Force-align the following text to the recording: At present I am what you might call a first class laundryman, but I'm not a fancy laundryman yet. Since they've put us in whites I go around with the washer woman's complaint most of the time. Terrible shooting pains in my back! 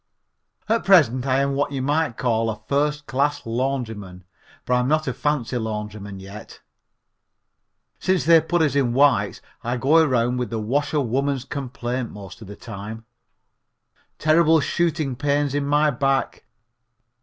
At 0.67 0.83
present 0.83 1.27
I 1.27 1.41
am 1.41 1.53
what 1.53 1.71
you 1.71 1.83
might 1.83 2.17
call 2.17 2.49
a 2.49 2.55
first 2.67 3.05
class 3.05 3.45
laundryman, 3.45 4.23
but 4.65 4.73
I'm 4.73 4.87
not 4.87 5.07
a 5.07 5.13
fancy 5.13 5.57
laundryman 5.59 6.19
yet. 6.19 6.59
Since 7.99 8.25
they've 8.25 8.47
put 8.47 8.63
us 8.63 8.73
in 8.73 8.93
whites 8.93 9.41
I 9.63 9.77
go 9.77 9.97
around 9.97 10.37
with 10.37 10.49
the 10.49 10.57
washer 10.57 11.01
woman's 11.01 11.45
complaint 11.45 12.09
most 12.09 12.41
of 12.41 12.47
the 12.47 12.55
time. 12.55 13.05
Terrible 14.17 14.59
shooting 14.59 15.15
pains 15.15 15.53
in 15.53 15.67
my 15.67 15.91
back! 15.91 16.45